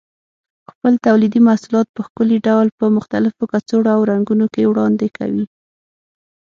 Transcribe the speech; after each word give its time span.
خپل 0.71 0.93
تولیدي 1.05 1.39
محصولات 1.47 1.87
په 1.95 2.01
ښکلي 2.07 2.37
ډول 2.47 2.67
په 2.79 2.85
مختلفو 2.97 3.43
کڅوړو 3.51 3.89
او 3.95 4.01
رنګونو 4.11 4.45
کې 4.53 4.69
وړاندې 4.71 5.07
کوي. 5.17 5.45